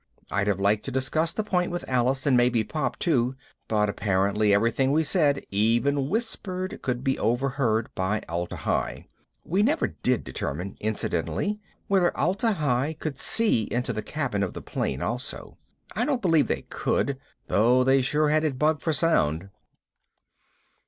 I'd 0.31 0.47
have 0.47 0.59
liked 0.59 0.83
to 0.85 0.91
discuss 0.91 1.31
the 1.31 1.43
point 1.43 1.69
with 1.69 1.87
Alice 1.87 2.25
and 2.25 2.35
maybe 2.35 2.63
Pop 2.63 2.97
too, 2.97 3.35
but 3.67 3.87
apparently 3.87 4.51
everything 4.51 4.91
we 4.91 5.03
said, 5.03 5.45
even 5.51 6.09
whispered, 6.09 6.81
could 6.81 7.03
be 7.03 7.19
overheard 7.19 7.87
by 7.93 8.23
Atla 8.27 8.57
Hi. 8.61 9.07
(We 9.45 9.61
never 9.61 9.89
did 9.89 10.23
determine, 10.23 10.75
incidentally, 10.79 11.59
whether 11.87 12.11
Atla 12.17 12.53
Hi 12.53 12.95
could 12.99 13.19
see 13.19 13.65
into 13.71 13.93
the 13.93 14.01
cabin 14.01 14.41
of 14.41 14.53
the 14.55 14.61
plane 14.63 15.03
also. 15.03 15.59
I 15.95 16.03
don't 16.03 16.19
believe 16.19 16.47
they 16.47 16.63
could, 16.63 17.19
though 17.45 17.83
they 17.83 18.01
sure 18.01 18.29
had 18.29 18.43
it 18.43 18.57
bugged 18.57 18.81
for 18.81 18.93
sound.) 18.93 19.49